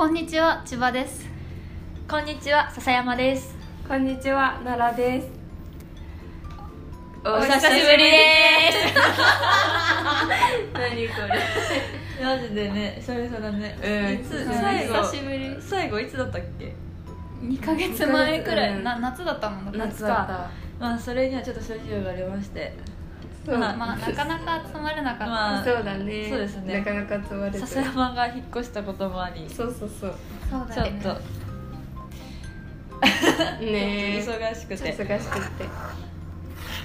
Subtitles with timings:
[0.00, 1.28] こんにちは千葉です。
[2.08, 3.54] こんにちは笹山です。
[3.86, 5.28] こんにちは奈良です。
[7.22, 8.16] お久しぶりで
[8.72, 8.94] す。
[10.72, 11.14] 何こ
[12.24, 13.78] マジでね久々だね。
[13.84, 15.54] うんいつ最後久しぶり。
[15.60, 16.74] 最後いつだったっけ
[17.42, 22.72] ？2ヶ月前くらい、うんな夏だったもんだって夏だまあそれにはちょっと諸事情がありまして
[23.46, 23.58] そう。
[23.58, 26.28] まあ、まあ、なかなか集まれなかった、まあそうだね。
[26.28, 26.78] そうですね。
[26.78, 27.58] なかなか集まれて。
[27.58, 29.46] 笹山が引っ越したこともあり。
[29.46, 30.14] ちそうそうそう。
[30.50, 30.98] そうょだよね。
[30.98, 31.14] っと。
[33.64, 34.24] ねえ。
[34.24, 34.92] 忙しくて。
[34.92, 35.64] 忙しくて。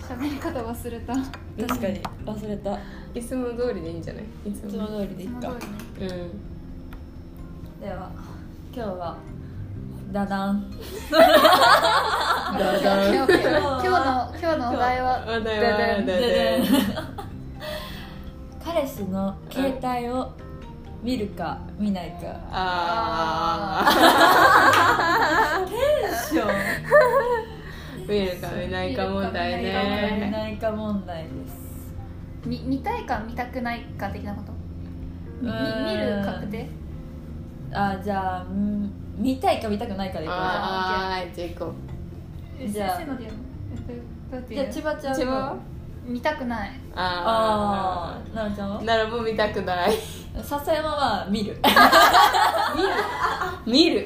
[0.07, 1.13] 喋り方忘れた。
[1.15, 2.01] 確かに。
[2.25, 2.79] 忘れた。
[3.13, 4.23] いつも通りでいいんじゃない？
[4.45, 5.57] いついつも通りでいいかうん。
[7.81, 8.11] では
[8.73, 9.17] 今日は
[10.11, 10.71] ダダン。
[11.11, 11.25] だだ
[13.13, 13.89] 今日今日の
[14.39, 15.25] 今日のお題は？
[15.25, 16.63] 話題はだだで
[18.63, 20.31] 彼氏の携帯を
[21.03, 22.39] 見るか見ないか。
[22.51, 23.85] あ
[25.69, 25.75] テ
[26.07, 26.49] ンション。
[26.49, 26.51] あ
[28.07, 31.93] 見るか見ないか問題見ねないか問題です。
[32.45, 34.53] み見たいか見たくないか的なこと？
[35.41, 35.47] 見
[35.97, 36.69] る確定？
[37.73, 40.37] あじゃあうん見たいか見たくないかでいこう。
[40.37, 41.73] じゃああじゃあ行こ
[42.59, 42.97] えじゃあ。
[42.97, 43.99] 先生のでやるのえっとど
[44.31, 45.55] うやってじゃあ千葉ちゃん千葉
[46.05, 46.71] 見たくない。
[46.95, 48.79] あああ奈々ちゃんは？
[48.79, 49.93] あならもう見たくない。
[50.43, 51.57] 笹山は見る。
[53.65, 54.05] 見る？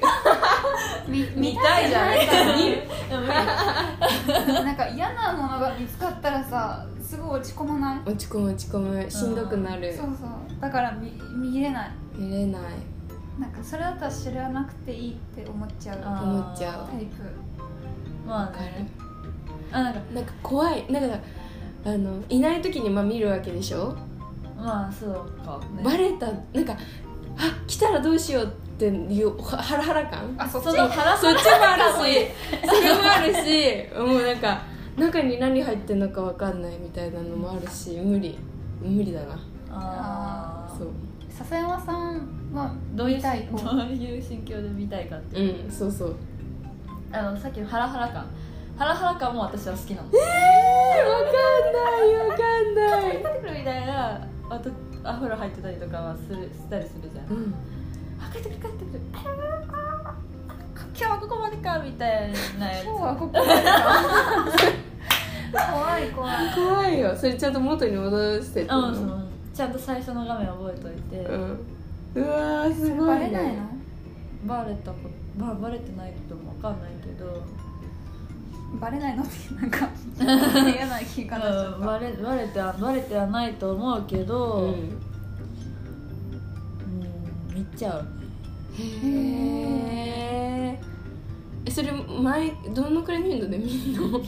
[1.08, 2.20] み 見たいじゃない？
[2.56, 2.84] 見る？
[4.64, 8.00] なんか嫌なものが見つかったらさすごい落ち込まない？
[8.06, 9.10] 落ち込む落ち込む。
[9.12, 9.92] しんどくなる。
[9.94, 10.62] そうそう。
[10.62, 11.12] だから見
[11.52, 11.92] 見れない。
[12.16, 12.62] 見れない
[13.40, 16.90] なんかそれだったら知らなくていいって思っちゃう思っちゃう。
[16.92, 17.24] タイプ。
[18.28, 18.66] まあわかる。
[18.66, 18.90] ね
[19.72, 21.18] あなんかなんか怖いなんか
[21.86, 23.96] あのいない時にまあ見るわけでしょ、
[24.58, 25.14] まあそう
[25.46, 26.28] か、ね、バレた。
[26.54, 26.76] なんか
[27.38, 30.36] あ来たらどうしようっていうはハラハラ感？
[30.38, 30.66] あそっち？
[30.66, 32.28] その腹そっちもあるし。
[32.68, 33.88] それもあるし。
[33.96, 34.64] もうなんか
[34.98, 38.38] 中に何入ってんのかわかんないみたいなのもあるし無理。
[38.82, 39.36] 無理だな。
[39.72, 40.88] ああそう。
[41.30, 45.68] 笹山さんはどういう見たい方どういう心境で見たいかってう。
[45.68, 46.16] んそうそう。
[47.12, 48.26] あのさっきのハラハラ感。
[48.78, 50.10] ハラハラ感も私は好きなの。
[50.14, 51.36] えー、わかん
[51.74, 53.12] ないわかんない。
[53.12, 54.72] 帰ってくるみたいなあと
[55.04, 57.26] アフロ入ってたりとかはするしたりするじゃん。
[57.28, 57.54] うん。
[58.20, 59.02] あ帰ってくる帰ってくる。
[61.00, 62.86] 今日はここまでかみたいなやつ。
[62.86, 64.74] 今日はここまでか。
[65.72, 66.36] 怖い怖い。
[66.56, 67.16] 怖いよ。
[67.16, 69.28] それちゃんと元に戻してってうん。
[69.54, 71.60] ちゃんと最初の画面覚えといて、うん
[72.16, 73.64] うわーすごい、ね、バレないの？
[74.46, 77.44] バレたことまあバレてないことも分かんないけど、
[78.80, 79.24] バレないの？
[79.24, 79.90] ってなんか
[80.20, 85.00] 嫌な聞き方しちゃうん、ったバレバレてはバレてはないと思うけど、ううんん
[87.56, 88.06] 見ちゃう。
[88.82, 88.82] へ
[91.66, 94.20] えそれ前どのくらいの頻度で見んの？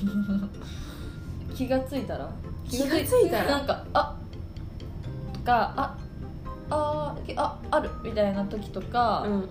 [1.55, 2.29] 気がついたら。
[2.69, 3.51] 気がついたら？
[3.57, 4.15] なんかあ
[5.33, 5.97] とかあ
[6.71, 9.49] あーああるみたいな時とか、うん。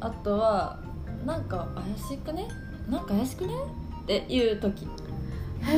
[0.00, 0.78] あとは
[1.24, 1.84] なんか怪
[2.16, 2.48] しくね？
[2.88, 3.52] なんか怪しくね？
[4.02, 4.84] っていう時。
[4.84, 4.88] へ
[5.72, 5.76] え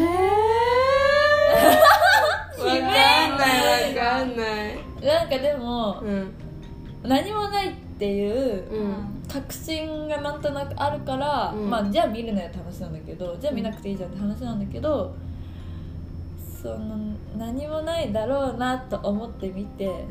[2.59, 2.81] わかん
[3.38, 4.76] ないわかんない。
[5.04, 6.32] なんかでもうん。
[7.03, 9.22] 何もないっていううん。
[9.32, 11.70] 確信がなんとなくあるから、うん。
[11.70, 13.37] まあじゃあ見るなよって話なんだけど。
[13.41, 15.15] じゃあ見なくていいじゃんって話なんだけど、
[16.61, 16.97] その
[17.37, 20.05] 何もないだろうなと思ってみて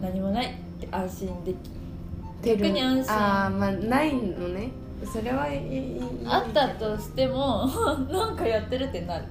[0.00, 1.56] 何もないって安心でき
[2.42, 3.12] 逆に安心。
[3.14, 4.70] ああまあないのね。
[5.12, 7.66] それはいいいいあったとしても
[8.10, 9.24] なんかやってるってなる。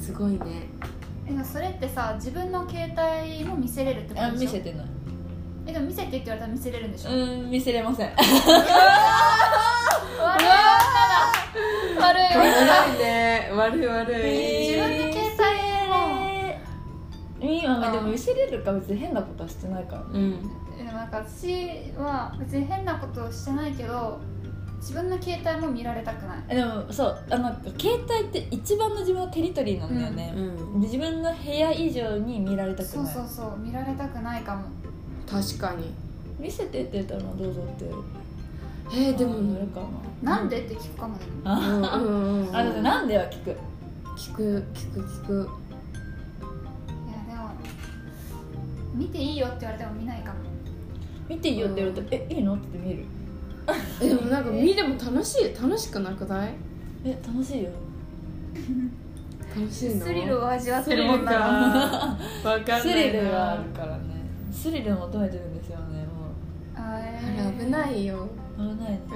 [0.00, 0.32] すごい。
[0.32, 0.38] ね。
[1.26, 4.52] えでもそれってさ自分の携帯も見せれるってこあとでしょ？
[4.52, 4.86] 見せてない。
[5.66, 7.14] えでも見せてって言われたら見せれるんでしょ、う
[7.46, 8.10] ん見せれません。
[8.10, 8.16] 悪い
[11.98, 12.22] 悪い。
[12.22, 13.50] 悪いね。
[13.52, 14.68] 悪い悪い。
[14.68, 15.66] 自分の携帯
[17.38, 20.08] 今まあでも見せれるか別に変なことはしてないからね。
[20.14, 20.42] うん。
[20.78, 24.18] でもなんか私は別に変なことをしてないけど
[24.78, 26.56] 自分の携帯も見られたくない。
[26.56, 30.80] でもそうあの携帯って一番の自分のテリトリーなんだよね、うん。
[30.80, 32.94] で自分の部屋以上に見られたくない。
[32.94, 33.58] そうそうそう。
[33.58, 34.62] 見られたくないかも。
[35.30, 35.92] 確かに。
[36.38, 37.84] 見せてって言ったらどうぞって
[38.92, 39.80] えー、でなもるか。
[40.22, 41.20] なんでって聞くかもね。
[41.44, 41.54] な、
[41.94, 43.56] あうんうんなんでは聞く。
[44.16, 45.32] 聞く聞く聞く。
[45.34, 47.50] いやでも
[48.94, 50.38] 見ていいよって言われても見ないかも。
[51.28, 52.54] 見ていいよって言われたら、えいいの？
[52.54, 53.04] って見る。
[54.00, 56.54] えでもなんか見ても楽しい楽しくなくない？
[57.04, 57.70] え楽しいよ。
[59.54, 60.04] 楽しいの？
[60.06, 61.32] スリルを味わってるもんな。
[61.32, 62.80] らわかんないな。
[62.80, 64.04] スリルがあるからね。
[64.52, 66.32] スリルを求めてるんですよねも
[66.74, 67.20] ああえ
[67.58, 68.26] れ危ないよ
[68.58, 69.14] う危ないねう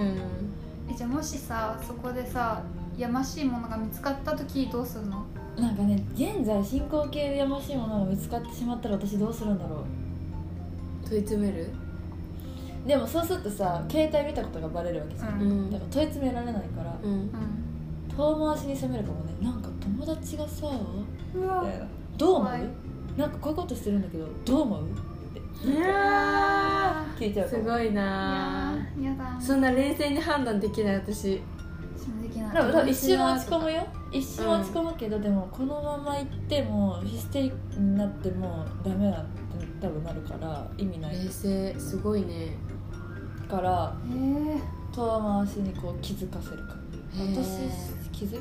[0.90, 0.92] ん。
[0.92, 2.62] えじゃあもしさそこでさ
[2.96, 5.24] やましいものが見つかった時どうするの？
[5.56, 9.84] なんかね現在進行形でやましいものが見つかってしまったら私どうするんだろ
[11.08, 11.70] 問い詰める？
[12.84, 15.70] うでもそうするとさ携帯見たことがバレるわけじゃん、ううん。
[15.70, 17.12] だから問い詰められないから、うん。
[17.12, 17.30] うん
[18.10, 19.32] 遠回しに責めるかもね。
[19.40, 20.72] なんか友達がさう
[21.38, 21.86] みたいな。
[22.18, 22.52] どう思う？
[23.16, 24.86] なんかこういうことしてるんだけどどう思う？
[25.64, 27.18] いやー。
[27.18, 28.76] 聞いちゃうすごいいな
[29.40, 31.40] そんな冷静に判断できない私。
[32.86, 33.86] 一瞬は落ち込むよ。
[34.12, 39.30] 一瞬落ち込むけど、でもこのまま行ってもヒステリックになってもダメだって
[39.80, 41.16] 多分なるから意味ない。
[41.16, 41.74] 冷静。
[41.78, 42.56] すごいね。
[43.48, 44.60] からえー、
[44.94, 46.74] 遠回しにこう気づかせるか。
[47.12, 47.68] 私
[48.12, 48.40] 気づい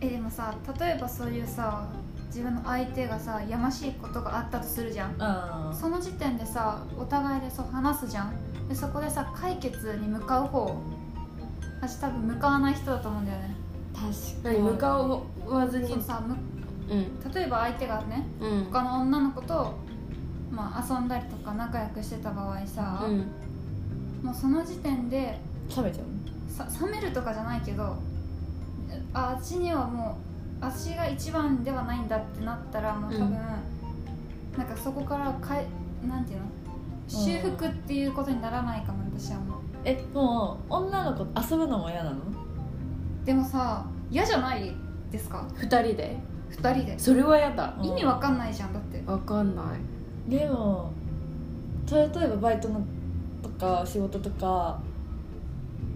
[0.00, 1.86] えでもさ例えばそういうさ
[2.30, 5.14] 自分の相手がさやましいことがあったとするじゃん。
[5.18, 8.32] あその時点でさお互いでそう話すじゃん。
[8.68, 10.76] でそこでさ解決に向かう方。
[11.82, 13.56] 私多分向かわない人だと思うんだよね。
[13.92, 14.08] 確
[14.44, 14.98] 何向か
[15.46, 15.88] わずに？
[15.88, 16.36] そうさむ
[16.88, 17.32] うん。
[17.32, 18.64] 例えば相手がねうん。
[18.66, 19.74] 他の女の子と、
[20.52, 23.26] まあ、遊んだりとか仲良くしてた場合さ、うん。
[24.22, 25.40] もうその時点で
[25.74, 26.06] 冷めちゃう
[26.52, 27.96] さ冷めるとかじゃないけど
[29.14, 30.29] あ私にはもう
[30.60, 33.34] 私が一番ではないんだってなったらもう多分、うん
[34.58, 35.64] なんかそこからかえ
[36.06, 36.46] なんていうの？
[37.08, 39.58] 修復っていうことにならないかも私はもう。
[39.84, 42.16] えもう女の子と遊ぶのも嫌なの？
[43.24, 44.74] でもさ嫌じゃない
[45.12, 45.46] ですか？
[45.54, 46.16] 二人で
[46.50, 46.98] ？2人で。
[46.98, 47.76] それはやだ。
[47.78, 47.86] うん。
[47.86, 49.00] 意味わかんないじゃんだって。
[49.06, 50.30] わかんない。
[50.30, 50.92] でも
[51.90, 52.82] 例えばバイトの
[53.40, 54.80] とか仕事とか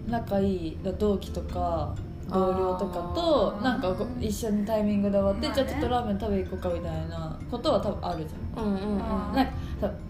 [0.07, 1.93] 仲いい同期とか
[2.29, 5.55] 同僚とかとなんかご一緒にタイミングで終わって、まあね。
[5.55, 8.65] じゃあちょっとラーメン食べ行こうかみたいなことは多分あるじゃん。
[8.65, 8.97] うんうんうん。
[8.99, 9.51] なんか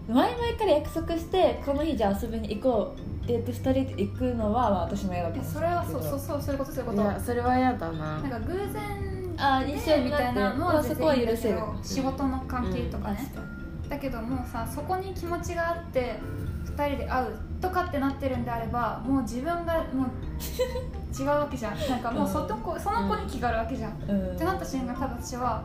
[0.08, 8.20] 前々から約束してこの日じゃあ遊びに行こうって言って2人で行くのは、まあ、私も嫌だかえもしそれはそうそうそうそういうことそういうこいとやそれはやだな。
[8.20, 13.42] なんか偶然あで一緒みたいなのは全そこは許せるど仕事の関係とかね、確か
[13.88, 16.18] だけどもうさそこに気持ちがあって
[16.64, 21.78] 2人で会うとかってなってるんであればもう自分がもう違うわけじゃん。
[21.88, 24.36] なんかもうその子その子に気があるわけじゃん、うん。
[24.36, 25.64] てなった瞬間多分私は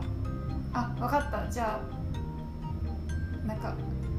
[0.72, 1.50] あ分かった。
[1.50, 1.80] じゃ
[3.44, 3.74] あなんか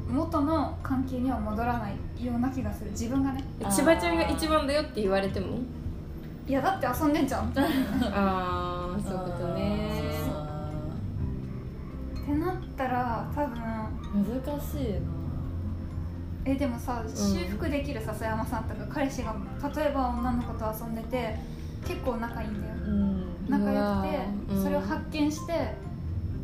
[0.08, 2.90] 元の関係には戻らないような気がする。
[2.90, 3.44] 自分がね。
[3.60, 5.58] え千葉ちゃんが一番だよって言われても？
[6.46, 7.46] いやだって遊んでんじゃん。
[7.46, 10.04] っ てああそういうことね。
[12.26, 14.98] なったら多分難しいな
[16.46, 19.34] えでもさ修復できる笹山さんとか彼氏が
[19.74, 21.36] 例えば女の子と遊んでて
[21.86, 22.74] 結構仲いいんだよ。
[22.74, 23.24] うん。
[23.48, 24.08] 仲良く
[24.56, 25.74] てそれを発見して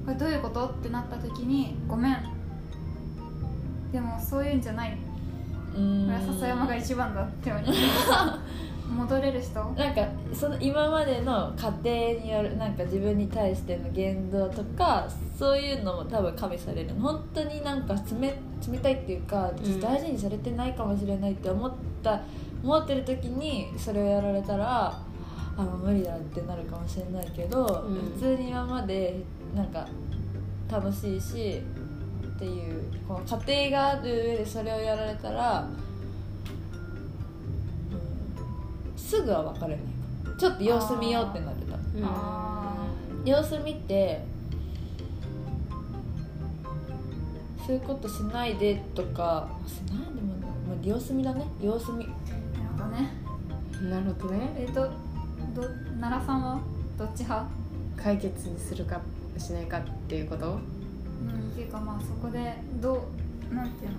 [0.05, 0.67] これどういうこと？
[0.69, 2.17] ってなった時にごめん。
[3.93, 4.97] でもそういうんじゃない。
[5.77, 6.07] うん。
[6.07, 7.73] これは笹山が一番だって言われて
[8.91, 9.63] 戻れる人？
[9.77, 15.09] なんかその今までの過程によるなんか自分に対しての言動とか
[15.39, 16.91] そういうのも多分加味される。
[16.95, 18.35] 本当になんか冷
[18.73, 19.81] 冷たいっていうかん。
[19.81, 21.73] 大事にされてないかもしれないって思っ
[22.03, 22.21] た
[22.63, 25.01] 思ってる時にそれをやられたら
[25.57, 27.95] あ無理だってなるかもしれないけど、うん。
[28.15, 29.23] 普通に今まで
[29.55, 29.87] なんか
[30.71, 31.63] 楽しいし
[32.27, 35.69] っていうこの過程がある上でそれをやられたら、
[39.09, 39.79] すぐは別れない
[40.39, 41.77] ちょっと様子見ようってなってた。
[41.77, 42.05] うん。
[42.05, 42.75] あ
[43.25, 44.23] 様子見て
[47.67, 49.49] そういうことしないでとか。
[49.67, 51.45] しないでもね、まあ、様子見だね。
[51.61, 52.07] 様子見。
[52.07, 52.15] なる
[52.77, 53.11] ほどね。
[53.91, 54.55] なるほどね。
[54.57, 54.91] えっ、と
[55.55, 55.63] ど
[56.01, 56.61] 奈良さんは？
[56.99, 57.47] どっち派？
[57.97, 59.01] 解決にするか
[59.37, 60.53] しないかっていうこと？
[60.53, 60.61] うんっ
[61.55, 63.07] ていうかまあそこでど
[63.51, 63.97] うなんていうの？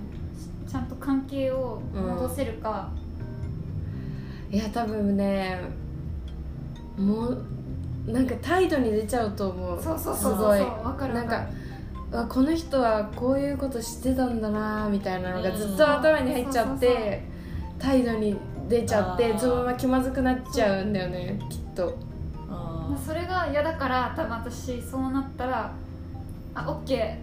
[0.67, 2.89] ちゃんと関係を戻せるか、
[4.51, 5.59] いや多分ね
[6.97, 7.43] もう
[8.05, 9.81] なんか態度に出ちゃうと思う。
[9.81, 10.59] そうそうそうそうすごい。
[10.59, 11.47] わかるなんか
[12.11, 15.55] あこの人はこういうことしてたんだなみたいなのがうん。
[15.57, 17.23] ずっと頭に入っちゃって
[17.79, 18.35] 態度に
[18.67, 21.97] 出ちゃってそのまま気まずくなっちゃうんだよねきっと。
[22.49, 25.71] あまあそれが嫌だから多分私そうなったら
[26.53, 27.17] あオッケ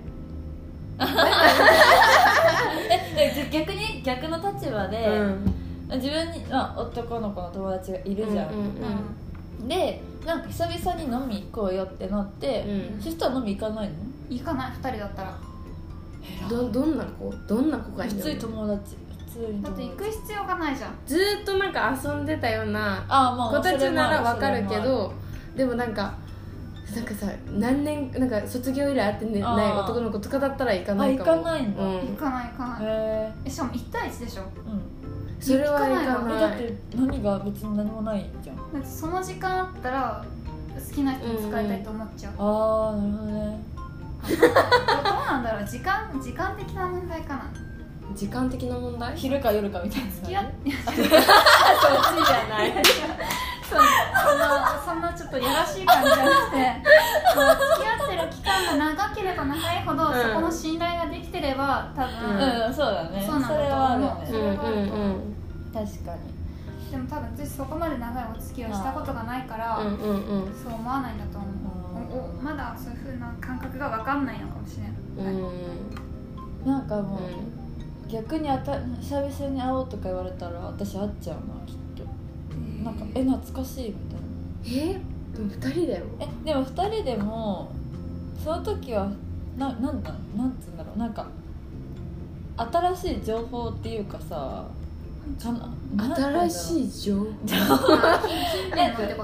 [3.16, 5.54] え逆に逆の立場で、うん
[5.96, 8.62] 自分に、まあ、男の子の友達がいるじゃん、うんう
[9.64, 13.02] んー、でなんか久々に飲み行こうよってなって、うん。
[13.02, 13.94] そしたら飲み行かないの？
[14.28, 15.38] 行かない2人だったら。
[16.50, 17.32] どどんな子？
[17.46, 18.96] どんな子がい普通にるの友達。
[19.26, 20.98] 普通にだって行く必要がないじゃん。
[21.06, 23.06] ずーっとなんか遊んでたような
[23.50, 25.14] 子たちならわかるけど
[25.56, 26.14] でもなんか
[26.94, 31.32] なんかさ何年なんか卒業以来会ってない男の子とかだったら行かないかも。
[31.32, 31.82] あ行かないんだ。
[31.82, 31.92] うん。
[32.08, 32.82] 行かない行かない。
[32.82, 34.42] へえしかも1対1でしょ。
[34.42, 34.77] えうん
[35.40, 36.40] それは行かえない。
[36.40, 38.56] だって何が別に何もないじゃん。
[38.56, 40.24] だってその時間あったら
[40.74, 43.62] 好きな人に使いたいと思っちゃう、ああなるほどね。
[44.28, 44.38] どう
[45.26, 45.68] なんだろう。
[45.68, 47.50] 時間時間的な問題かな。
[48.14, 49.16] 時間的な問題？
[49.16, 50.98] 昼か夜かみたいな付き合っいや そっち
[52.26, 52.72] じゃない
[53.68, 56.56] そそんなそんなちょっとやらしい感じじゃなくて
[57.28, 60.22] 付き合ってる期間が長ければ長いほど、うん。
[60.22, 62.66] そこの信頼ができてれば多分、うん。
[62.66, 63.22] うんそうだね。
[63.24, 63.66] そうなんだと思う。
[63.66, 65.36] れはあるようんねうんうん。
[65.72, 66.38] 確かに
[66.90, 70.54] でも多分私そこまで長いお付き合いをしたことがないから、うんうんうん。
[70.54, 71.50] そう思わないんだと思う、
[72.10, 74.84] おおまだそういうふうな感覚が分かんないのかもしれ
[75.22, 75.38] ない、う
[76.64, 76.70] ん。
[76.70, 77.20] なんかもう、
[78.10, 81.87] 逆にあた久々に会おうとか言われたら私会っちゃうなきっと
[82.88, 84.16] なんかえ懐かしいみた
[84.76, 84.92] いな。
[84.92, 85.00] え
[85.36, 86.04] でも二人だよ。
[86.20, 87.70] えでも2人でも
[88.42, 89.10] その時は
[89.58, 90.98] ななんだなんつうんだろう。
[90.98, 91.26] なんか
[92.56, 94.64] 新しい情報っていうかさ
[95.38, 95.70] かな
[96.16, 97.26] 新しいい情報？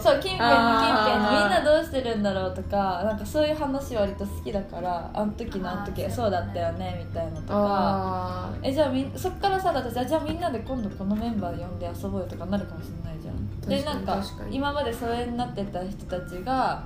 [0.01, 7.55] そう近辺の近辺のみんなどうしてるんだろうとかなんかそういう話割と好きだからあの時のあの時そうだったよねみたいなとか。
[7.55, 13.24] あえじゃあみんそっからさだとじゃあじゃあみんなで今度このメンバー呼んで遊ぼうよとかなるかもしれない
[13.67, 16.85] でなんか今まで疎遠になってた人たちが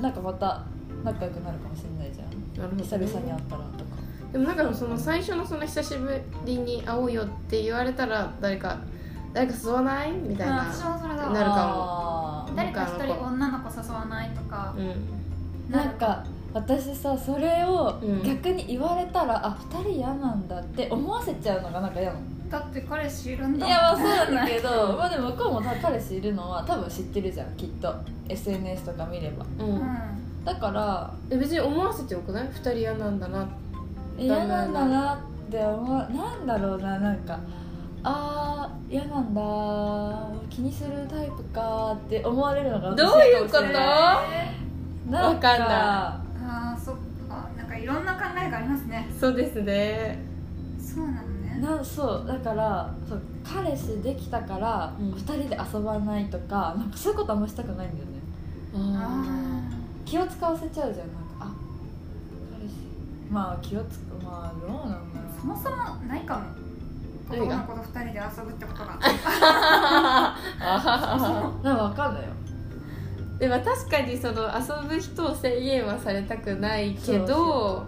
[0.00, 0.62] なんかまた
[1.04, 2.28] 仲良くなるかもしれないじゃん。
[2.28, 3.90] ーなるほど久々に会ったらとか。
[4.32, 8.78] でもなんかその最初のその久しぶりに会おうよって言われたら誰か
[9.32, 12.54] 誰か誘わないみたいあな私もそれだなるかあー。
[12.56, 14.74] 誰か一人女の子誘わないとか。
[14.76, 15.70] うん。
[15.70, 18.22] なんか私さそれをうん。
[18.22, 27.94] 逆に言われたら、あ二人嫌なんだって思わせちゃうのがなんか嫌なのだって彼氏いるんだいやまあそうなんだけど まあでも向こうも彼氏いるのは多分知ってるじゃんきっと。
[28.28, 29.44] SNS とか見れば。
[29.58, 29.76] ううん。
[29.76, 29.82] ん
[30.44, 33.46] だからえ別に思わせてよくない二人嫌なんだな。
[34.18, 35.18] 嫌なんだなっ
[35.50, 35.96] て思う。
[35.96, 36.04] な
[36.34, 37.38] んだろうななんか
[38.02, 39.40] あー嫌なんだ
[40.48, 43.62] 気にするタイプかって思われるのがどういうこと？
[43.62, 46.20] なんわかんなあ
[46.74, 46.94] あそっ
[47.28, 47.48] か。
[47.56, 49.08] なんかいろんな考えがありますね。
[49.20, 50.18] そうですね。
[50.80, 51.29] そうなのね
[51.60, 55.12] なそうだからそう彼氏できたからうん。
[55.12, 58.20] 二人で遊ばないとかなんかそういうことあんましたくないんだよね。
[58.96, 59.62] あ
[60.04, 61.52] 気を使わせちゃうじゃんなんかあ
[62.52, 62.74] 彼氏。
[63.30, 65.40] まあ気をつくまあどうなんだろう。
[65.40, 65.76] そもそも
[66.06, 66.42] ないかも。
[67.30, 67.56] 何が？
[67.56, 68.98] 男の子と二人で遊ぶってことが。
[69.00, 70.36] あ
[71.62, 72.28] なんかわかんないよ。
[73.38, 77.86] でも確かにその遊ぶ人を制限はされたくないけど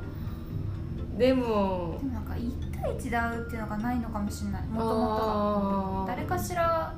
[1.18, 6.94] でもでもなんか1対1で会うっていうのがないのかもしれないもともとは誰かしら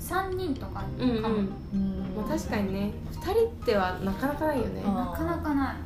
[0.00, 5.76] 3人とかかも、うんうんまあ、確かにね2人ってはなかなかないよねなかなかない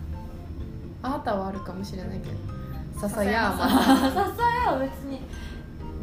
[1.02, 5.20] あなたはあるかもしれないけど笹山笹さん支えは別に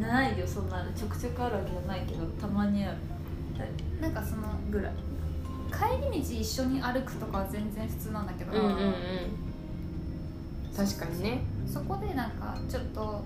[0.00, 2.96] ないよそんなちょくちょくあるわけじゃないけどたまにある
[4.00, 4.92] なんかそのぐらい
[5.72, 8.94] 帰り道一緒に歩くとかは全然普通なんだけど、うんうんうん
[10.76, 13.22] 確かにねそこでなんかちょっと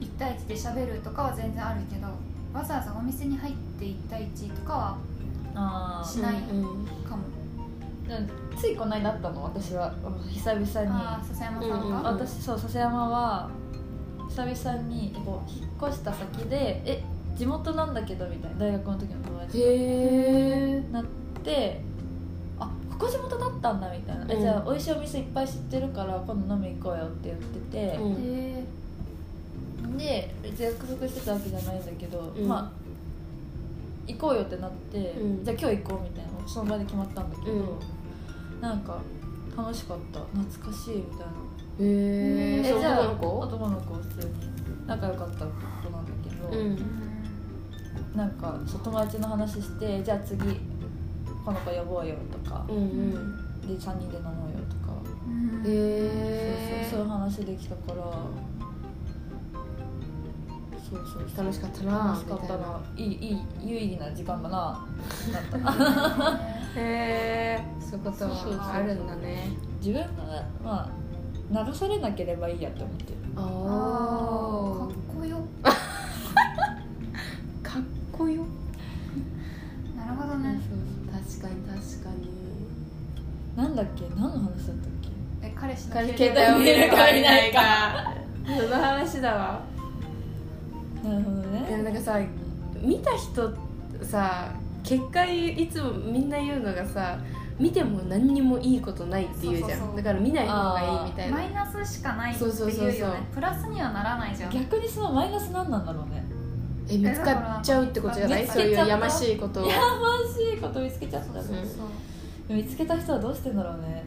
[0.00, 2.06] 1対1で喋るとかは全然あるけど
[2.52, 4.98] わざわざお店に入って1対1とかは
[5.54, 6.86] あしないうんうん。
[7.04, 7.24] かも、
[8.08, 9.94] あついこの間あったの私は。
[10.28, 10.66] 久々に。
[10.88, 12.02] ああ笹山さんが、うんうん。
[12.02, 13.50] 私そう笹山は
[14.28, 17.02] 久々にこう引っ越した先でえ
[17.36, 18.58] 地元なんだけどみたいな。
[18.58, 21.04] 大学の時の友達がへえなっ
[21.42, 21.89] てあ
[23.00, 24.40] ここ地元だったんだみたいな、えうん。
[24.42, 28.12] じゃあ美味しいお店いっぱい知ってるから今度飲み行こうよって言ってて、うん。
[28.12, 28.64] へ
[29.96, 32.46] で別に約束してたわけじゃないんだけど、うん。
[32.46, 32.70] まあ
[34.06, 35.44] 行こうよってなって、うん。
[35.44, 38.60] じゃあ今日行こうみたいなその場で決まったんだけど、うん。
[38.60, 39.00] なんか
[39.56, 40.20] 楽しかった。
[40.20, 41.24] 懐かしいみたいな。
[41.80, 43.38] へえじゃあ男の子？
[43.38, 44.34] 男の子普通に。
[44.86, 45.44] 仲良かった子
[45.90, 46.76] なんだけど、うん。
[48.14, 50.60] えなんかそう友達の話してじゃあ次
[51.44, 53.60] この子呼ぼうよとか、うんうん。
[53.66, 54.92] で3人で飲もうよとか、
[55.26, 58.02] うんへそうそうそういうえ話できたから。
[60.90, 61.44] そうそうそう。
[61.44, 62.80] 楽しかったな楽しかったみな。
[62.96, 63.38] いいいい
[63.70, 64.86] 有意義な時間だな。
[65.32, 66.38] なった
[66.76, 68.58] へえそういうことそうそうそう。
[68.58, 69.50] はあるんだね。
[69.80, 70.08] 自分が
[70.64, 70.90] ま
[71.52, 73.18] あ流されなければいいやって思ってる。
[73.36, 75.38] ああーかっこよ。
[75.62, 75.70] あ
[77.62, 77.82] かっ
[78.12, 78.42] こよ
[83.56, 84.04] なんだっけ？
[84.10, 85.46] 何の話だったっけ？
[85.46, 88.14] え彼氏の携携帯を見るかいないかか
[88.46, 89.60] その話だわ。
[91.04, 92.20] なるほどいやねなんかさ
[92.80, 93.52] 見た人
[94.02, 94.52] さ
[94.82, 97.18] 結果いつもみんな言うのがさ
[97.58, 99.68] 見ても何にもいいことないって言うじゃん。
[99.70, 99.96] そうそうそう。
[99.96, 101.36] だから見ない方がいいみたいな。
[101.36, 104.50] マイナスしかないってそういうよそうそうそうねプラスにはならないじゃん。
[104.50, 106.24] 逆にそのマイナス何なんだろうね？
[106.88, 108.46] え見つかっちゃうってことじゃない？
[108.46, 109.66] そういうやましいことを。
[109.66, 109.82] やま
[110.34, 111.46] しいこと見つけちゃったうん。
[111.46, 111.56] そう
[112.54, 114.04] 見つけた人はどうしてんだろうね。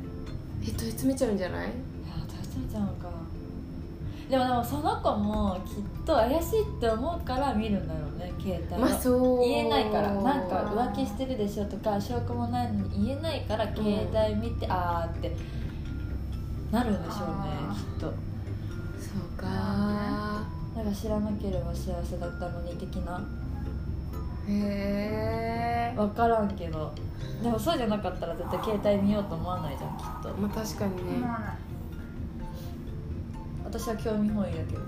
[0.62, 1.68] え問い詰めちゃうんじゃない？
[1.68, 1.74] いや
[2.28, 3.24] 大丈夫ちゃうのか。
[4.30, 9.40] でもでもその子もきっと怪しいって思うから見るんだろうね携帯をまあそう。
[9.40, 10.12] 言えないから。
[10.14, 15.36] なんか浮気してるでしょとか証拠もないのに言えないから携帯見て、あーって
[16.72, 18.08] なるんでしょうねきっと。
[18.08, 18.14] そ
[19.20, 19.46] うか。
[20.76, 23.22] なんか知らなければ幸せだったのに的な
[24.48, 26.94] へえ分からんけど。
[27.42, 30.30] でもそうじゃなかったら絶対携帯見ようと思わないじゃんきっと。
[30.40, 31.02] まあ確かにね。
[31.18, 31.58] 思わない。
[33.66, 34.82] 私は興味本位だけど。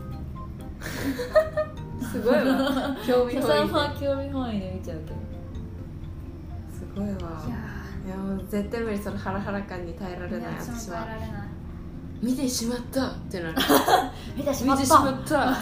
[2.12, 2.96] すごいわ。
[3.06, 5.16] 興味本位は興味本位で見ちゃうけど。
[6.72, 7.44] すごいわ。
[7.46, 7.56] いや
[8.08, 11.06] いやもう絶対無理そのハラハラ感に耐えらーれない私は。
[12.22, 13.08] 見てしまった。
[13.08, 13.56] ってなる
[14.38, 15.54] 見てし見てしまった。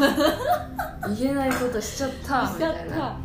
[1.09, 2.43] 言えないことしちゃった。
[2.53, 3.17] みたいな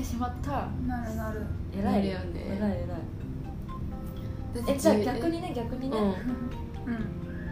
[0.00, 0.68] てしまった。
[0.86, 1.42] なるなる。
[1.72, 2.76] 偉ない偉い偉い。
[4.66, 6.04] えじゃあ自逆にね逆にね、うん。
[6.04, 6.14] うん。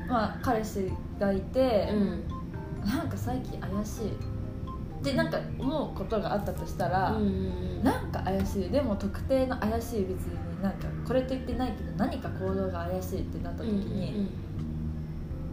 [0.09, 0.90] まあ彼氏
[1.21, 2.25] がいて、うん。
[2.87, 5.05] なんか最近怪しい。
[5.05, 8.71] でなんか思うことがあったとしたら、うんうんなんか怪しい。
[8.71, 14.28] でも特定の怪しい別になんかこれと言ってないけど何か行動が怪しいってなった時に、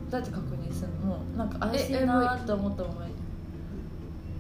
[0.10, 1.20] どうやって確認するの？
[1.38, 3.06] なんか怪しいなと思った思い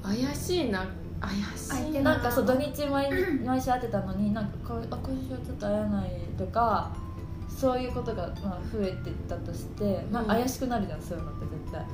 [0.01, 0.87] 怪しいな
[1.21, 2.17] 怪しいな。
[2.17, 3.09] んかそう土日毎
[3.45, 6.91] 毎週会ってたのになんかこうあ今週はちょっと会えないとか
[7.47, 10.27] そういうことがまあ増えてったとして、まあ、うん。
[10.27, 11.85] 怪しくなるじゃんそういうのって絶対。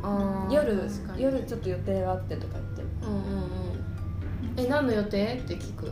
[0.49, 2.81] 夜夜ちょっと予定があってとか言って。
[3.05, 4.59] うんうんうん。
[4.59, 5.91] え何の予定って聞く？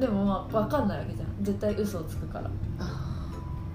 [0.00, 1.28] でもまあ分かんないわけじゃん。
[1.42, 2.50] 絶対嘘をつくから。
[2.80, 3.28] あ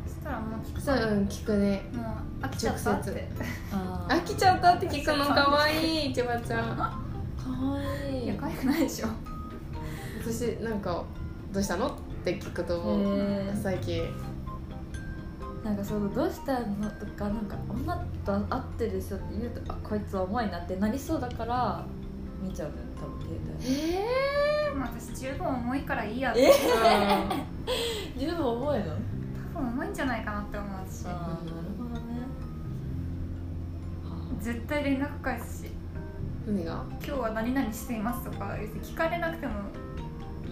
[0.05, 1.81] そしたらもう聞くそううん聞くね。
[1.93, 2.03] も
[2.41, 3.27] う飽きちゃったって。
[3.71, 6.75] あ飽きちゃったって聞くのかわいい千葉ちゃん。
[6.75, 6.99] か
[8.65, 9.07] ないでしょ。
[10.23, 11.03] 私なんか
[11.51, 11.87] どうしたの？
[11.87, 11.91] っ
[12.23, 13.43] て聞くと思う。
[13.61, 14.03] 最近。
[15.63, 21.85] なんかそうどうしたのとかなんか女と会ってるでしょって言うとあこいつ重いなってなりそうだから
[22.41, 28.19] 見ちゃうのよ多分携帯えまあ私十分重いからいいやってえー。
[28.19, 28.85] 自分重いの？
[29.53, 32.21] 多分重いんじゃないかなって思う私ああなるほどね。
[34.39, 35.71] 絶対連絡返すし
[36.47, 36.83] 何が？
[37.05, 39.53] 今日は何々していますとか別に聞かれなくても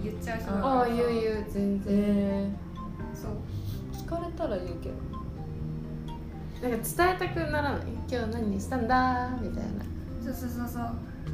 [0.04, 0.65] 言っちゃう人だから。
[0.65, 1.93] ああ言う言う全然。
[1.97, 2.52] え
[3.13, 3.32] そう。
[3.93, 4.95] ー、聞かれたら言うけど。
[6.69, 7.82] なんか伝えたくならない？
[8.10, 9.30] 今日何したんだ？
[9.41, 9.69] みたいな。
[10.23, 10.84] そうそうそうそう。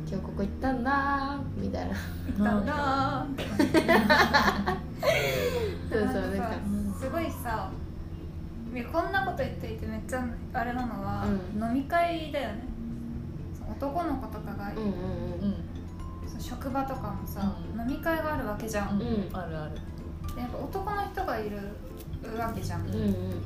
[0.07, 1.39] 今日ここ行ったんだ？
[1.57, 1.89] みたい
[2.37, 2.45] な。
[2.45, 3.25] なんだ。
[5.91, 6.51] そうそうなんか
[6.99, 7.71] すごいさ
[8.73, 12.63] いやこんなこと言っていてめっちゃあれなのは、う飲み会だよね
[13.77, 16.29] 男の子とかが、うんうんうん。
[16.29, 17.79] そう職場とかもさ、うん。
[17.79, 19.01] 飲み会があるわけじゃん、
[19.33, 19.75] あるある。
[20.35, 21.57] でやっぱ男の人がいる
[22.37, 22.87] わけじゃん。
[22.87, 23.43] うんうん。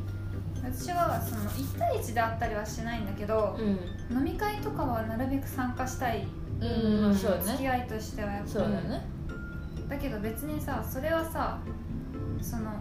[0.62, 4.18] 私はその1対1であったりはしないんだけど、うん。
[4.18, 6.28] 飲み会とかはなるべく参加したい。
[6.60, 9.02] うん、うんそう付きね合いとしてはやっぱそうだよね。
[9.88, 11.60] だけど別にさそれはさ
[12.42, 12.72] その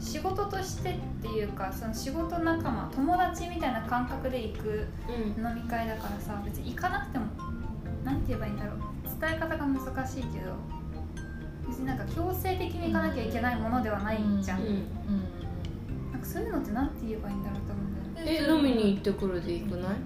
[0.00, 4.86] 仕事としてっていうかその仕事仲間友達みたいな感覚で行く
[5.36, 5.44] うん。
[5.46, 7.26] 飲み会だからさ別に行かなくても
[8.04, 8.76] なんて言えばいいんだろう。
[9.20, 10.54] 伝え方が難しいけど
[11.68, 14.66] 別になんか強制的に行かなきゃいけないものではないじゃん、うん。
[14.66, 14.82] うん
[16.12, 18.38] なんかそういうのってなんて言えばいいんだろうと思うんだよね。
[18.46, 19.96] え飲みに行ってくるで行くない？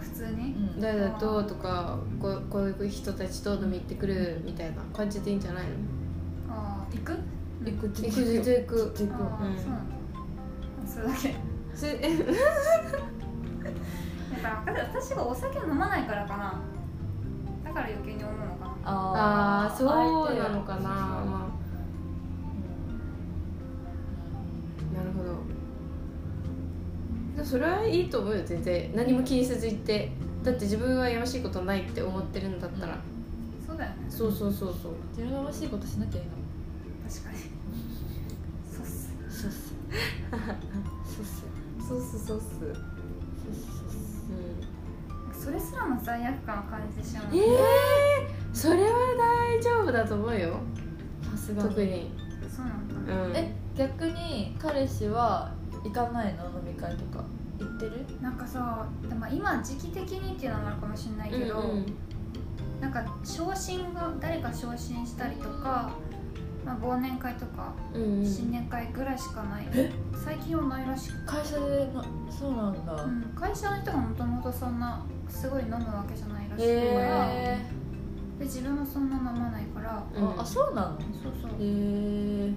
[0.00, 5.70] 普通に、うん誰だととかこうこういう人たちと飲み行ってくるみたいな感じでいいんじゃないの？
[6.50, 7.18] あー行く？
[7.66, 8.96] 行く行く全然行く行く。
[8.96, 9.20] そうなの
[10.86, 11.34] それだけ。
[11.74, 12.02] それえ
[14.42, 16.60] だから私がお酒飲まないからかな。
[17.64, 18.74] だから余計に思うのかな。
[18.84, 19.88] ああそう
[20.34, 20.80] なのかな。
[20.80, 20.92] そうそう
[21.26, 21.48] ま
[24.94, 24.96] あ。
[24.96, 25.28] なるほど。
[27.36, 28.92] でそれはいいと思うよ全然。
[28.94, 30.12] 何も気にせず行って。
[30.44, 32.96] だって自分はやましいことないって思ってるんだったら、
[33.66, 33.96] そうだよね。
[34.08, 34.92] そうそうそうそう。
[35.10, 36.30] 自分が欲しいことしなきゃいいの。
[37.10, 37.55] 確かに
[40.30, 40.36] そ
[41.20, 41.44] うっす。
[41.88, 42.58] そうっすそうっす。
[42.58, 42.74] そうっ
[45.34, 47.24] すそれすらも罪悪感を感じてしまう。
[47.32, 50.58] ええー、それは大丈夫だと思うよ。
[51.30, 52.10] さすが特に。
[52.48, 53.36] そうなんだ、うん。
[53.36, 55.52] え逆に彼氏は
[55.84, 56.46] 行かないの？
[56.46, 57.24] 飲み会とか。
[57.58, 58.04] 行ってる？
[58.20, 61.86] なんかさでも今時期的にっていうのもあるかもしれないけど、うんうん。
[62.80, 65.92] なんか昇進が誰か昇進したりとか
[66.66, 68.26] まあ、忘年会とかうんうん。
[68.26, 69.66] 新年会ぐらいしかない。
[70.12, 77.64] 最近はないらしく会社でなそうなんだ、うん、会社の人がもともとそんなすごい飲むわけじゃないらしいから、へ
[78.38, 80.02] で自分もそんな飲まないから。
[80.14, 80.98] えああそうなの？
[81.22, 81.52] そうそう。
[81.52, 81.66] ってへ
[82.48, 82.52] え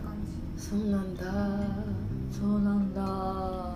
[0.00, 0.62] 感じ。
[0.62, 1.24] そうなんだ。
[2.30, 3.74] そうなんだ。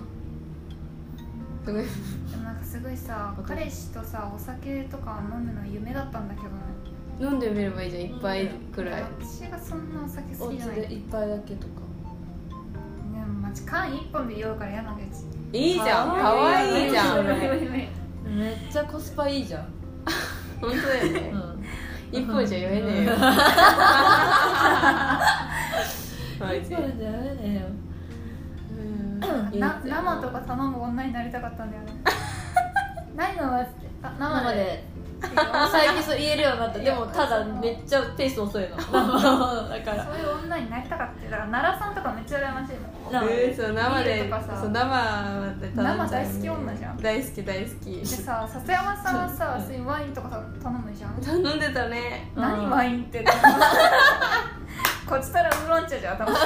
[1.64, 6.52] すごいでもなんかすごいさ彼氏とさお酒とか飲むの夢だったんだけどね
[7.20, 9.02] 飲んでみればいいじゃん一杯くらい。
[9.02, 10.76] 私がそんなお酒好きじゃない。
[10.76, 11.74] で一杯だけとか。
[12.50, 15.08] でもマジ缶一本で酔うから嫌なんだよ
[15.52, 17.88] いいじゃんかかわいいじゃん無理無理無理
[18.24, 19.68] めっちゃコスパいいじゃん、
[20.60, 21.32] 本当だよね。
[21.32, 21.36] う
[22.16, 23.12] ん、一本じゃ酔えねえよ。
[26.40, 27.60] マジそうじゃねえよ。
[28.72, 29.60] うん。
[29.60, 31.92] な生とか頼む女になりたかったんだよね。
[33.14, 34.46] 何飲むっつってあ生で。
[34.46, 34.84] 生で
[35.70, 36.78] 最近そう言えるようになった。
[36.78, 38.76] でもただめっちゃペース遅いの。
[38.76, 38.90] だか。
[38.92, 41.24] らそういう女になりたかった。
[41.24, 42.80] だから奈良さんとかめっちゃ羨ましいの。
[43.12, 49.74] 生でえーそう生でそう生で生大好き女じゃん大好き大好できさ笹山さんはさそう。
[49.74, 50.28] いうワインとか
[50.62, 51.14] 頼むじゃん。
[51.20, 52.30] 頼んでたね。
[52.34, 53.24] うん何ワインって
[55.06, 56.32] こっちたらウーロン茶じゃん頭。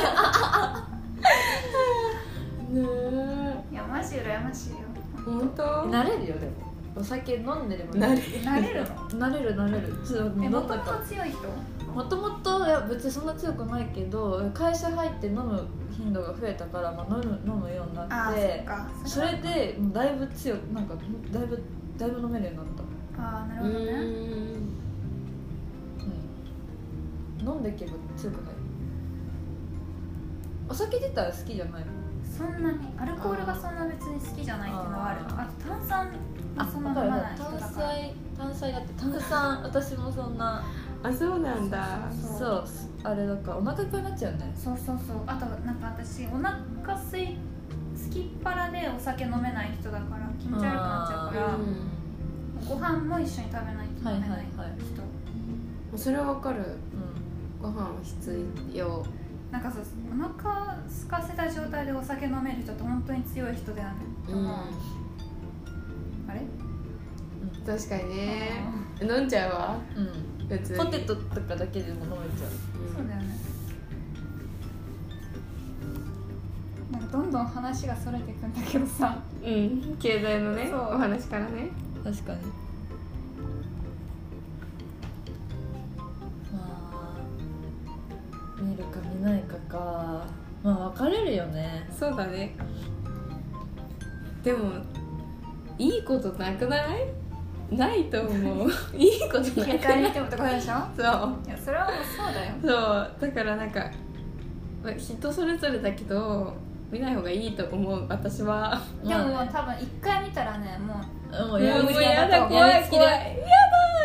[2.71, 2.81] ね
[3.71, 4.79] いやマジ羨ましいよ。
[5.25, 5.63] 本当？
[5.91, 6.53] 慣れるよでも
[6.97, 8.23] お酒飲んでればなれる
[8.81, 8.87] の？
[9.11, 9.89] 慣れる慣れる。
[10.51, 11.39] もともと強い人？
[11.95, 18.89] もともといや別にそんな強くないけど会社入って飲む頻度が増えたから、まあ、飲む飲むようになああそっってか。
[19.05, 20.95] それでもうだいぶ強くなんか
[21.33, 21.63] だいぶ
[21.97, 22.67] だいぶ飲めるようになっ
[23.17, 23.23] た。
[23.23, 23.93] ああなるうほどね。
[23.93, 23.97] ん。
[23.97, 24.01] う
[27.45, 27.49] ん。
[27.49, 28.55] 飲んでいけば強くない？
[30.69, 31.87] お酒自体は好きじゃないの？
[32.39, 36.09] そんなにアルコールがそんな別に好きじゃないっていうのはあるあと炭酸
[36.57, 37.93] あもそんな飲まない人炭だから酸
[38.39, 40.65] 炭酸だって炭酸私もそんな。
[41.03, 42.09] あそうなんだ。
[42.13, 42.67] そうそう
[43.03, 44.53] あれだからお腹いっぱいになっちゃうね。
[44.55, 45.17] そうそうそう。
[45.27, 47.37] あとなんか私お腹すい
[47.97, 52.69] すきっ腹でお酒飲めない人だから気持ち悪くなっちゃうからうん。
[52.69, 54.47] ご飯も一緒に食べないと飲めないはいはいはい。
[55.93, 56.61] 人それはわかる。
[56.61, 59.05] うご飯は必要
[59.51, 59.79] なんかさ
[60.11, 63.95] お腹空かせた状態でお酒飲める人って本当に強い人だよね、
[64.29, 64.49] うん
[66.29, 66.43] あれ？
[67.67, 68.63] 確かにね。
[69.01, 69.79] 飲んじゃうわ。
[69.95, 70.49] んうん。
[70.49, 70.79] 別に。
[70.79, 72.51] ポテトとかだけでも飲めちゃう。
[72.97, 73.29] そうだよね。
[76.91, 79.19] なんかどんどん話がそれていくんだけどさ。
[79.43, 79.97] うん。
[79.99, 80.81] 経済のねそう。
[80.81, 81.71] お話からね。
[82.05, 82.41] 確かに
[88.61, 90.27] 見るか見ないかか。
[90.63, 91.89] まあ分かれるよね。
[91.97, 92.55] そうだね。
[94.43, 94.71] でも
[95.79, 97.07] いいことなくない？
[97.71, 98.71] ないと思う。
[98.97, 100.13] いいことな携くない？
[100.13, 100.75] てもってことでしょ？
[100.97, 101.05] そう。
[101.47, 102.53] いやそれはもうそうだよ。
[103.21, 103.31] そう。
[103.31, 103.91] だからなんか
[104.83, 106.55] まあ人それぞれだけど
[106.91, 108.07] 見ない方がいいと思う。
[108.09, 108.81] 私は。
[109.05, 110.95] でももう多分一回見たらねも
[111.45, 113.07] うもうやもうる気やだ怖い怖い。
[113.07, 113.45] やる気で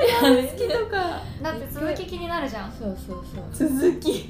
[0.04, 1.22] やだや好きとか。
[1.42, 2.72] だって続き気になるじゃん。
[2.72, 3.24] そうそう
[3.56, 3.70] そう。
[3.70, 4.30] 続き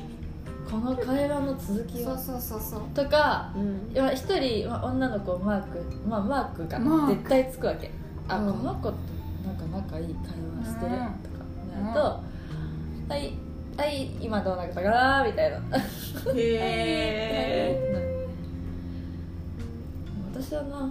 [0.73, 2.81] この会話の続きをそうそうそうそう。
[2.95, 3.91] とかうん。
[3.93, 7.91] いや一人、まあ、女の子マーク、まあ、マークが絶対つくわけ。
[8.27, 8.53] あ、うん。
[8.53, 8.95] この子と
[9.45, 10.23] なんか仲いい会
[10.59, 10.99] 話してるとうん。
[10.99, 11.09] か
[11.79, 11.99] なると、
[13.07, 13.37] はい
[13.77, 15.57] はい今どうなったかなみたいな。
[15.57, 15.61] へ
[16.35, 17.99] え
[20.33, 20.89] 私はな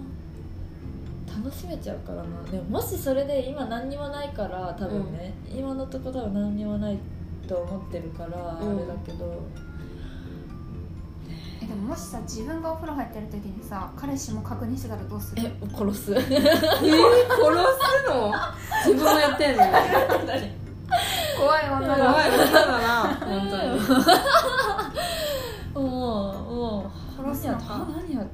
[1.27, 2.23] 楽しめちゃうからな。
[2.49, 6.97] でももしそれで今何にもないから多分ね、今のところ多分何にもない
[7.47, 8.77] と思ってるから、うん。
[8.77, 9.41] あれだけど
[11.83, 15.41] ももしさ自分がお風呂入ってる時にさ彼氏も確認してたらどうする？
[15.45, 16.13] え殺す。
[16.15, 16.89] えー、殺す
[18.09, 18.31] の？
[18.85, 19.63] 自分もやってんの？
[21.37, 23.17] 怖い女怖いだ女だな。
[23.25, 23.55] 本当
[25.81, 25.85] に。
[25.87, 27.23] もうもう。
[27.33, 27.63] 殺すのか。
[28.07, 28.25] 何や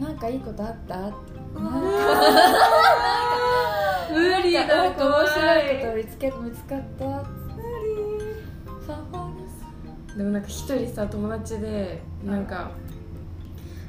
[0.00, 0.96] なんかいいことあった？
[0.98, 1.12] うわ
[4.10, 7.04] 無理だ面怖白いこいと見つけ見つかった？
[10.16, 12.70] でもなんか一人さ友達でなんか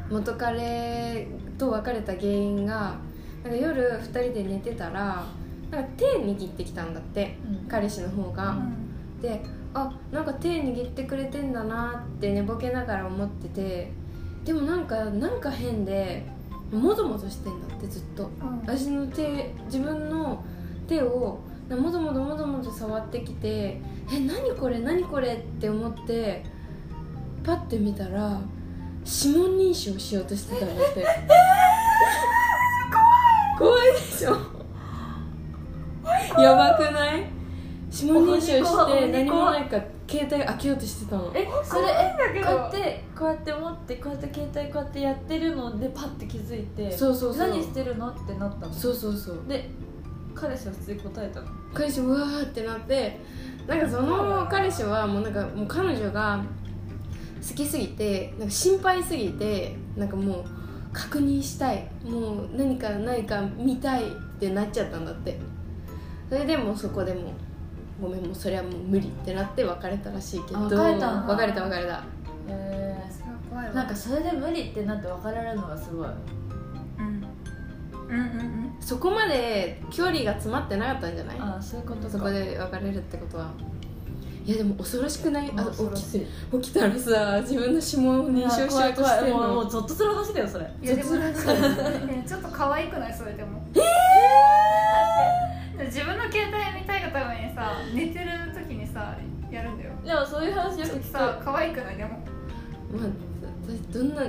[0.10, 2.98] 元彼と別れた原因が
[3.44, 5.26] なんか夜2人で寝てたら
[5.72, 7.68] なんか手握ってきたんだってうん。
[7.68, 9.22] 彼氏の方が、うん。
[9.22, 9.42] で
[9.74, 13.92] あなんか手握ってくれてんだなって寝ぼけながら思ってて
[14.46, 16.26] でもなんかなんか変で
[16.72, 18.30] もぞもぞしてんだってずっと。
[18.42, 18.60] うん。
[18.62, 20.44] 私の手自分の
[20.88, 23.80] 手をなもぞもぞもぞもぞ触ってきて
[24.12, 26.44] え何これ何これって思って
[27.44, 28.40] パッて見たら
[29.26, 31.06] 指紋認証しようとしてたんだって。
[33.60, 33.82] 怖い。
[33.82, 34.38] 怖いでしょ。
[36.42, 37.26] やばくない？
[37.92, 39.78] 指紋認証して何もないか
[40.10, 41.32] 携帯開けようとしてたの。
[41.36, 47.50] えそれえだけこうやってこうやって持ってこうやって携帯こうやってやってるのでパッて気づいてそうそうそう。
[47.50, 48.10] 何してるの？
[48.10, 48.74] ってなったの。
[48.74, 49.40] そうそうそう。
[49.48, 49.70] で
[50.36, 51.48] 彼氏は普通に答えたの？
[51.74, 53.19] 彼氏うわーってなって
[53.67, 56.43] なんかその彼氏はもうなんかもう彼女が
[57.48, 60.46] 好きすぎてなんか心配すぎてなんかもう
[60.91, 65.39] 確認したいもう何か何か見たいってなっちゃったんだって。
[66.30, 67.24] それでもうそこでもう
[68.02, 70.58] ごめんもうそれはもう無理ってなって別れたらしいけど。
[70.58, 72.04] あ別れた別れた別れた。
[72.48, 73.74] えそれは怖いわ。
[73.74, 76.08] なんかそれで無理ってなって別れられるのがすごい。
[76.08, 76.13] うん
[78.13, 78.76] うんうんうん。
[78.80, 81.38] そこまで距離が詰まってなかったんじゃない？
[81.39, 82.10] あそういうことか。
[82.10, 83.52] そこで別れるってことは。
[84.45, 85.49] いやでも恐ろしくない？
[85.56, 86.19] あ恐ろ起しい。
[86.19, 90.65] きて起きたらさ自分の指紋を認証しようとしてるもうものうゾッとする話だよそれ。
[90.82, 91.10] いやでも
[92.28, 93.13] ちょっと可愛くない？
[93.13, 93.62] それでも。
[95.80, 99.17] え自分の携帯見たいがためにさ寝てる時にさ
[99.49, 99.91] やるんだよ。
[100.06, 101.97] でもそういう話よく聞ちょっとさく可愛くない？
[101.97, 102.10] でも。
[102.12, 103.08] まあ
[103.65, 104.23] 私どんな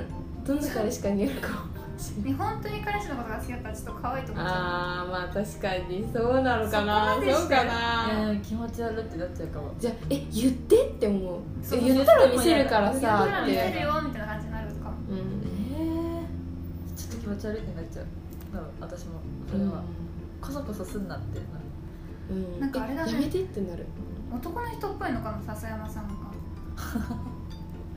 [0.45, 1.65] どんな彼しかにやるか
[2.11, 7.15] ね本当に彼氏のことが好きだったらちょっと可愛いと思っちゃああまあ確かにそうなのかな。
[7.15, 8.29] そうかな。
[8.29, 11.39] うん気持ち悪いってなっちゃうかもじゃあえ言ってって思う？
[11.63, 15.17] そうえ言ったら見せるからうさ言ったら見せるよみたいな感じになるかもうん。
[15.77, 16.27] え。
[16.93, 18.05] ー、ちょっと気持ち悪いってなっちゃう。
[18.53, 19.19] 多分私も
[19.51, 19.83] それは、
[20.41, 21.49] こそこそすんなってなる。
[22.29, 23.11] うんなんかあれだね。
[23.11, 23.85] えやめてってなる。
[24.33, 26.13] 男の人っぽいのかな笹山さんが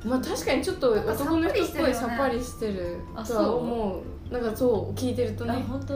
[0.04, 4.32] まあ確かにちょっと男の人っぽいささっぱりしてるあとは思う。
[4.32, 5.94] なんかそう聞いてるとあね本当？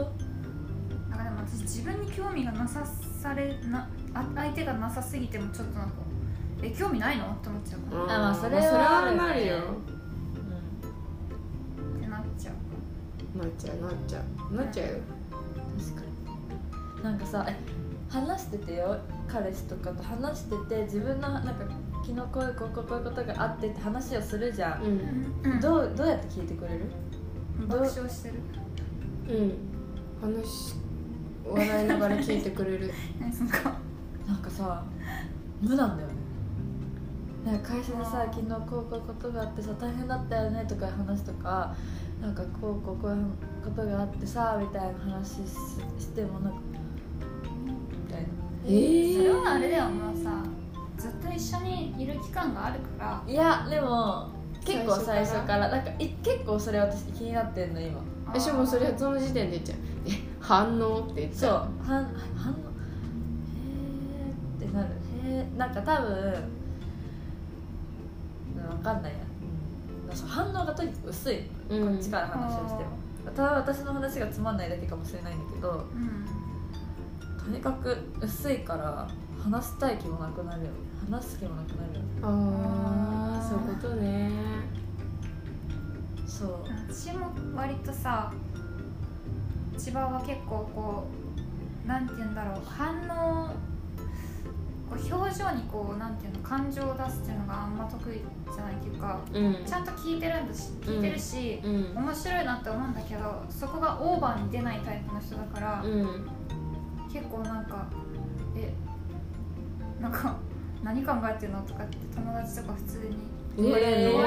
[1.09, 5.95] なんかでも私自分に興味がなさされなあ相手がなさすぎてもちょっとなんか
[6.61, 7.25] え興味ないの？
[7.25, 9.17] って思っちゃうかあまあそれはそれはあるね。
[9.17, 9.55] なるよ。
[9.55, 9.65] らっ
[12.01, 12.51] てなっちゃ
[13.33, 14.19] うなっちゃうなっちゃ
[14.51, 14.55] う。
[14.55, 14.93] なっちゃうよ。
[15.77, 16.01] 確か
[16.97, 17.03] に。
[17.03, 17.55] なんかさえ
[18.09, 18.97] 話しててよ。
[19.27, 21.51] 彼氏とかと話してて自分のなんか
[22.05, 24.87] 昨日こういうこうこういうことがあってって話をするじゃん、う
[25.47, 25.51] ん。
[25.53, 25.59] うん。
[25.61, 26.85] どうどうやって聞いてくれる？
[27.67, 28.35] 爆笑してる。
[29.29, 29.53] うん。
[30.21, 30.75] 話
[31.45, 32.91] 笑いながら聞いてくれる。
[33.19, 33.71] 何その顔。
[34.27, 34.83] なんかさ
[35.61, 36.13] 無なんだよね。
[37.45, 41.75] なんか会社でさ昨日こうこういうことがあってさ大変だったよねとかいう話とか
[42.21, 43.25] なんかこうこうこういう
[43.63, 45.47] ことがあってさみたいな話し
[45.99, 46.59] してもなんか
[48.07, 48.27] みたいな。
[48.65, 49.17] えー。
[49.17, 50.31] それはあれだよもうさ
[50.97, 53.31] ずっと一緒にいる期間があるから。
[53.31, 54.29] いやでも
[54.65, 55.69] 結構最最初か初から。
[55.69, 57.99] なんかい結構それ私気になってんの今。
[58.27, 59.77] 私もそれその時点で言っちゃう。
[60.07, 61.49] え反応って言っちそう。
[61.49, 61.85] ゃう。
[61.85, 62.57] 反反応？
[63.57, 64.89] へーってなる。
[65.25, 65.57] へー。
[65.57, 66.09] なんか多分
[68.55, 69.19] 分かんないや、
[70.11, 71.93] うん、反応がとにかく薄い、うん。
[71.93, 72.91] こっちから話をしても。
[73.35, 76.25] ただ私の話がつまんないだけかもしれないんだけどうん。
[77.43, 79.09] とにかく薄いから
[79.43, 80.69] 話したい気もなくなるよ
[81.09, 84.31] 話す気もなくなるよああそういうことね。
[86.25, 86.65] そう。
[86.89, 88.31] 私も割とさ
[89.77, 91.07] 千葉は結構こ
[91.85, 93.47] うなんて言うんだろう反応
[94.89, 98.21] こう表情にこうなんていうの感情を出すっていうのがあんま得意
[98.53, 99.65] じゃないっていうかうん。
[99.65, 101.93] ちゃんと聞いてるんだし聞いてるし、うん。
[101.97, 106.29] 面白いなって思うんだけどそこがオーバーに出ないタイプの人だから、うん。
[107.11, 108.12] 結構なんかえ
[110.03, 110.35] なんか
[110.83, 113.15] 何考えてるのとかって友達とか普通に
[113.55, 113.77] 言わ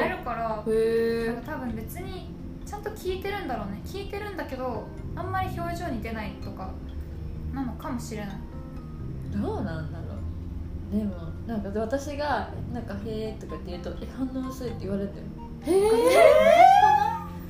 [0.01, 2.31] れるから、へえなんか多分別に
[2.65, 3.81] ちゃんと聞いてるんだろうね。
[3.85, 6.71] 聞いてるんだけどあんまり表情に出ないとか
[7.53, 8.37] なのかもしれない。
[9.33, 10.05] どうなんだろ
[10.93, 10.97] う。
[10.97, 11.15] でも
[11.47, 15.23] なんか私が「なんかへえ」とかって言うと「え反応薄い」って言われてる
[15.73, 15.91] へえ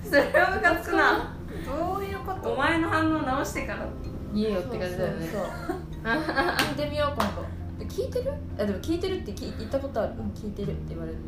[0.03, 1.37] それはムカつくな。
[1.65, 2.53] どういうこと？
[2.53, 3.87] お前の反応直してから
[4.35, 5.27] 言えよって感じだよね。
[5.29, 5.77] そうそう
[6.57, 7.43] 聞いてみよう今度。
[7.43, 7.49] で
[7.85, 8.33] 聞いてる？
[8.59, 10.13] あでも聞いてるって聞言ったことある。
[10.19, 11.19] うん聞いてるって言われる。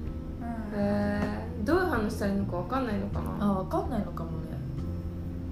[0.40, 3.36] うんへえどういう話したらいいのかわかんないのかな？
[3.40, 4.36] あ分かんないのかもね。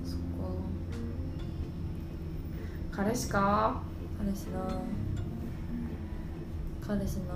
[0.05, 0.25] そっか。
[3.03, 3.81] 彼氏か？
[4.19, 4.61] 彼氏な。
[6.87, 7.35] 彼氏な。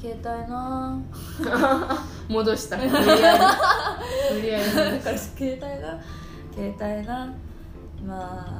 [0.00, 0.98] 携帯な。
[2.28, 2.76] 戻した。
[2.80, 3.04] 無理やり。
[4.34, 4.64] 無理やり
[5.04, 6.00] 彼氏携帯な。
[6.54, 7.32] 携帯な。
[8.06, 8.59] まあ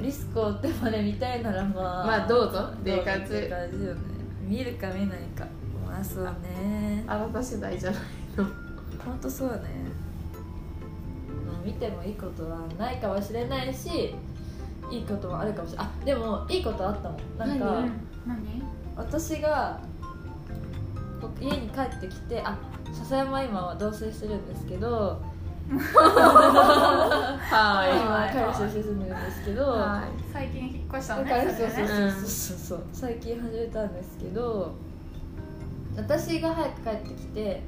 [0.00, 4.00] リスクを負ってまで見たいならまあまあどうぞっていう感じ感じよね
[4.42, 5.46] 見るか見ないか
[5.86, 7.04] まあそうね。
[7.06, 8.00] あなた世代じゃない
[8.36, 8.44] の。
[9.04, 9.54] ほんとそうね、
[11.46, 14.14] まあ、見てもいいことはないかもしれないし
[14.90, 15.86] いいこともあるかもしれない。
[16.02, 17.38] あでもいいことあったもん。
[17.38, 17.64] なんか
[18.26, 18.36] 何？
[18.36, 18.62] 何？
[18.96, 19.80] 私が
[21.40, 22.58] 家に帰ってきてあ
[22.92, 25.20] 笹山は今は同棲してるんですけど
[25.70, 25.80] は
[27.88, 32.58] 今彼氏として住んでるんですけど、は最近引っ越したのねだからそうそうそうそう。
[32.58, 34.74] そう最近始めたんですけど
[35.96, 37.62] 私が早く帰ってきて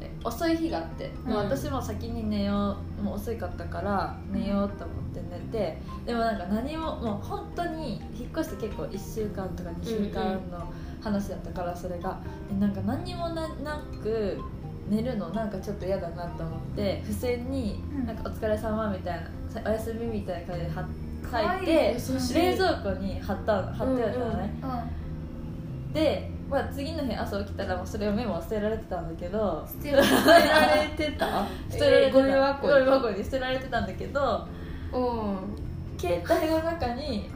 [0.00, 12.20] え遅い日があって、うんもう私も先に寝ようもう遅かったから寝ようと思って寝てでもなんか何ももう本当に引っ越して結構1週間とか2週間の話だったからそれが。
[12.50, 14.38] えなんか何にもななく
[14.90, 18.06] 寝るのなんかちょっと嫌だなと思って付箋にうん。
[18.06, 20.70] なんか「お疲れ様みたいなさ「おやすみ」みたいな感じで
[21.30, 21.96] 書いて
[22.34, 25.92] 冷蔵庫に貼った貼ってあったのね、うん。
[25.92, 30.06] で、まあ、次の日朝起きたらもうそれをメモは捨てられてたんだけど捨てられ
[30.96, 31.46] てた？
[31.70, 32.18] 捨てられてた。
[32.18, 34.46] ゴミ箱ゴミ箱に捨てられてたんだけど
[34.92, 34.98] う。
[34.98, 35.36] ん
[35.98, 37.30] 携帯の中に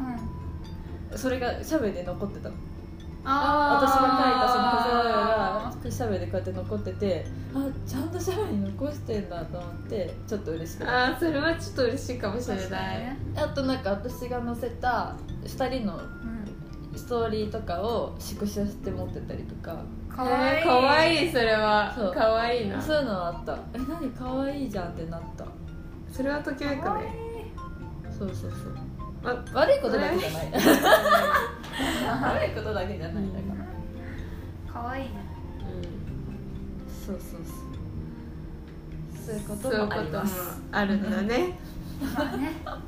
[1.10, 1.18] うん。
[1.18, 2.54] それがシャベで残ってたの。
[3.26, 12.62] あ私が書いたそのあ不正がシャベでこうやって残っててあちゃんとシャベに残してんだと思ってちょっと嬉しくなっあーそれはちょっと嬉しいかもしれない。
[12.62, 12.70] に
[13.04, 16.44] ねたあとなんか私が載せた2人のうん。
[16.96, 19.76] ストーリーとかをスクショして持ってたりとか。
[20.08, 20.58] かわいい。
[20.58, 21.92] えーかわいいそれは。
[22.14, 22.80] かわいいな。
[22.80, 23.58] そういうのはあった。
[23.74, 25.44] え何かわいいじゃんってなった。
[26.12, 27.06] それはときめくかわいい。
[27.08, 27.14] ね
[28.16, 28.76] そうそうそう。
[29.24, 30.52] あ悪いことだけじゃない。
[32.38, 33.24] 悪いことだけじゃない。
[33.26, 33.64] だか
[34.66, 34.72] ら。
[34.72, 35.23] かわいいね
[37.04, 37.74] そうそうそう。
[39.26, 41.58] そういうこそういうともありますあるんだね。
[42.00, 42.36] まあ。
[42.36, 42.82] ねま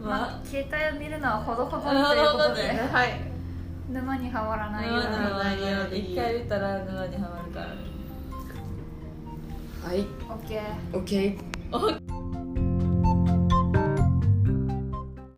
[0.00, 2.62] まあ携帯を見るのはほどほどということで。
[2.92, 3.20] はい。
[3.90, 7.66] 沼にはまらないように沼にはまらないように一回見たら沼にはまるから。
[7.66, 7.72] ね
[9.84, 10.00] はい。
[10.00, 10.98] オッケー。
[10.98, 11.38] OK
[11.72, 12.03] オッ